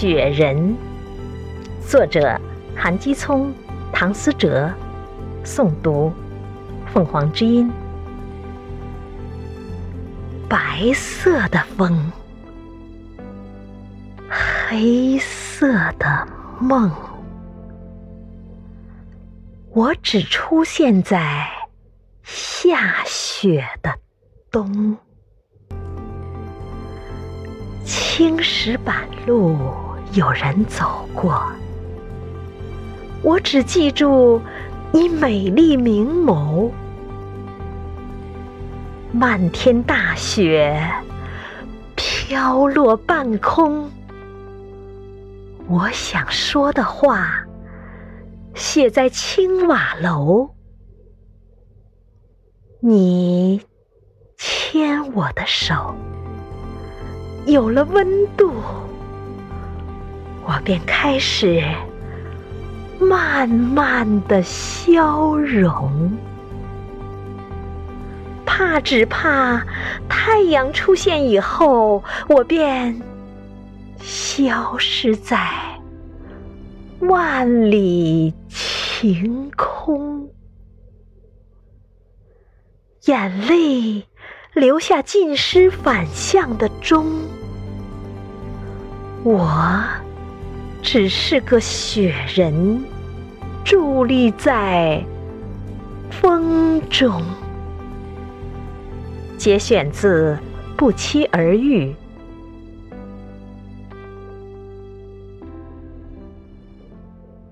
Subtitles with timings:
[0.00, 0.74] 雪人，
[1.86, 2.40] 作者
[2.74, 3.52] 韩基聪、
[3.92, 4.72] 唐思哲，
[5.44, 6.10] 诵读
[6.86, 7.70] 凤凰之音。
[10.48, 12.10] 白色的风，
[14.26, 16.26] 黑色的
[16.58, 16.90] 梦，
[19.74, 21.46] 我只出现在
[22.22, 23.94] 下雪的
[24.50, 24.96] 冬。
[27.84, 29.58] 青石板路
[30.12, 31.40] 有人走过，
[33.22, 34.42] 我只记住
[34.92, 36.68] 你美丽明眸。
[39.12, 40.84] 漫天大雪
[41.94, 43.88] 飘落半空，
[45.68, 47.44] 我想说的话
[48.54, 50.50] 写在青瓦楼。
[52.80, 53.60] 你
[54.36, 55.94] 牵我的手。
[57.46, 58.52] 有了温度，
[60.44, 61.62] 我便开始
[62.98, 66.10] 慢慢的消融。
[68.44, 69.64] 怕只怕
[70.08, 73.00] 太阳出现以后，我便
[73.98, 75.38] 消失在
[77.00, 80.28] 万里晴空。
[83.06, 84.06] 眼泪。
[84.52, 87.06] 留下浸湿反向的钟，
[89.22, 89.48] 我
[90.82, 92.84] 只是个雪人，
[93.64, 95.04] 伫立在
[96.10, 97.22] 风中。
[99.36, 100.38] 节选自
[100.76, 101.86] 《不期而遇》。